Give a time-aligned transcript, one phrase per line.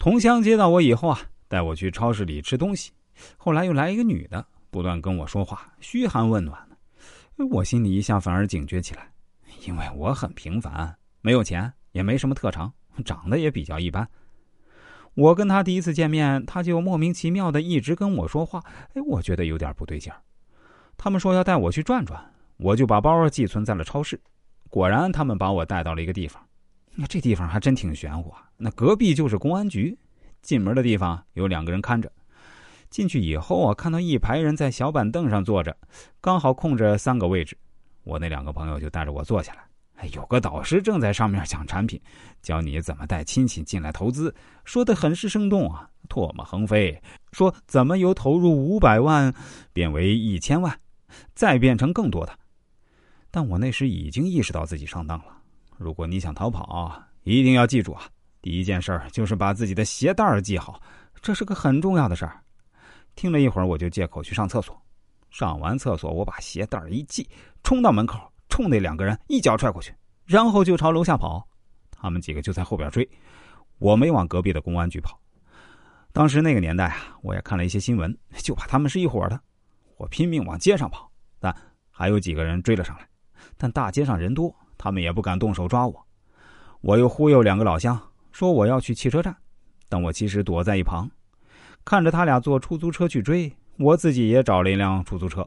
[0.00, 2.90] 同乡接到我以后啊，带我去超市里吃东西。
[3.36, 7.44] 后来又来一个女的，不断跟我说话，嘘寒问暖的。
[7.50, 9.12] 我心里一下反而警觉起来，
[9.66, 12.72] 因为我很平凡，没有钱，也没什么特长，
[13.04, 14.08] 长得也比较一般。
[15.12, 18.64] 我跟他第一次见面，他就莫名其妙的一直跟我说话，
[18.94, 20.18] 哎，我觉得有点不对劲儿。
[20.96, 22.18] 他们说要带我去转转，
[22.56, 24.18] 我就把包寄存在了超市。
[24.70, 26.42] 果然，他们把我带到了一个地方，
[26.94, 28.48] 那这地方还真挺玄乎啊！
[28.56, 29.96] 那隔壁就是公安局，
[30.42, 32.10] 进门的地方有两个人看着。
[32.90, 35.76] 进去以后啊，看到一排人在小板凳上坐着，
[36.20, 37.56] 刚好空着三个位置，
[38.02, 39.64] 我那两个朋友就带着我坐下来。
[40.12, 42.00] 有个导师正在上面讲产品，
[42.42, 44.34] 教你怎么带亲戚进来投资，
[44.64, 47.00] 说的很是生动啊，唾沫横飞，
[47.32, 49.32] 说怎么由投入五百万
[49.72, 50.80] 变为一千万，
[51.34, 52.36] 再变成更多的。
[53.30, 55.39] 但我那时已经意识到自己上当了。
[55.80, 58.02] 如果你想逃跑，一定要记住啊，
[58.42, 60.78] 第一件事就是把自己的鞋带系好，
[61.22, 62.38] 这是个很重要的事儿。
[63.14, 64.78] 听了一会儿，我就借口去上厕所。
[65.30, 67.26] 上完厕所，我把鞋带一系，
[67.62, 68.20] 冲到门口。
[68.50, 69.94] 冲那两个人一脚踹过去，
[70.26, 71.48] 然后就朝楼下跑。
[71.90, 73.08] 他们几个就在后边追，
[73.78, 75.18] 我没往隔壁的公安局跑。
[76.12, 79.40] 当时那个年代啊，我也看了一些新闻，就怕他们是一伙的。
[79.96, 81.56] 我拼命往街上跑，但
[81.90, 83.08] 还有几个人追了上来。
[83.56, 86.06] 但大街上人多，他们也不敢动手抓我。
[86.80, 88.00] 我又忽悠两个老乡，
[88.32, 89.36] 说我要去汽车站，
[89.90, 91.10] 但我其实躲在一旁，
[91.84, 93.54] 看着他俩坐出租车去追。
[93.76, 95.46] 我自己也找了一辆出租车，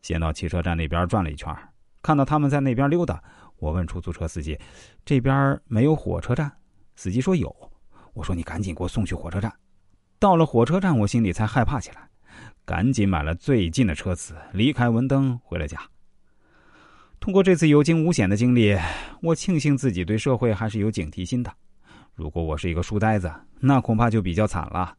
[0.00, 1.52] 先到汽车站那边转了一圈。
[2.00, 3.20] 看到他们在那边溜达，
[3.58, 4.56] 我问出租车司机
[5.04, 6.52] ：“这边没有火车站？”
[6.94, 7.52] 司机说：“有。”
[8.14, 9.52] 我说：“你赶紧给我送去火车站。”
[10.20, 12.08] 到了火车站，我心里才害怕起来，
[12.64, 15.80] 赶紧买了最近的车次，离开文登，回了家。
[17.20, 18.76] 通过这次有惊无险的经历，
[19.20, 21.52] 我庆幸自己对社会还是有警惕心的。
[22.14, 23.30] 如果我是一个书呆子，
[23.60, 24.94] 那恐怕就比较惨了。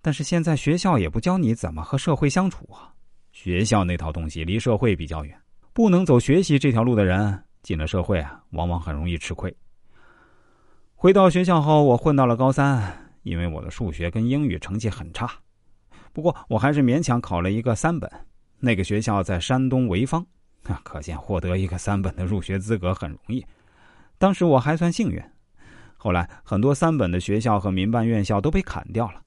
[0.00, 2.92] 但是现在学校也不教你怎么和社会相处啊，
[3.32, 5.36] 学校那套东西离社会比较远。
[5.72, 9.54] 不能走学习这条路的人，进了社会啊，往往很容易吃亏。
[10.94, 15.30] 回到学校后，我混到了高三，因为我的数学跟英语成绩很差，
[16.12, 18.10] 不过我还是勉强考了一个三本。
[18.60, 20.24] 那个学校在山东潍坊，
[20.64, 23.44] 啊，可见获得一个三本的入学资格很容易。
[24.18, 25.22] 当时我还算幸运。
[25.96, 29.22] 后来很多三本的学校和民办院校都被砍掉了。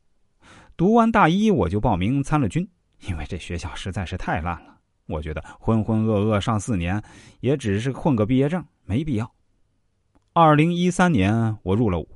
[0.75, 2.67] 读完大一，我就报名参了军，
[3.07, 4.77] 因为这学校实在是太烂了。
[5.07, 7.01] 我觉得浑浑噩噩上四年，
[7.39, 9.31] 也只是混个毕业证，没必要。
[10.33, 12.07] 二零一三年我入了伍，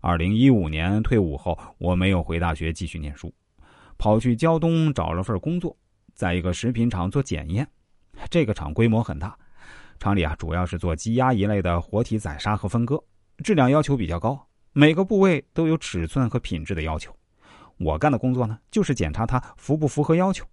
[0.00, 3.32] 二零一五年退伍后，我没有回大学继续念书，
[3.96, 5.74] 跑去胶东找了份工作，
[6.12, 7.66] 在一个食品厂做检验。
[8.30, 9.36] 这个厂规模很大，
[9.98, 13.02] 厂里啊主要是做鸡鸭一类的活体宰杀和分割，
[13.42, 17.14] 质量要求比较高，每个部位都有尺寸和品质的要求。
[17.78, 20.46] 我干的工作呢，就是检查它符不符合要求。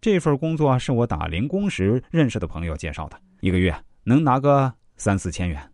[0.00, 3.74] 这份工作是我打零工时认识的朋友介绍的，一个月
[4.04, 5.70] 能拿个三四千元。